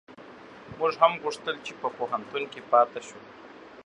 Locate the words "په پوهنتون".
1.81-2.43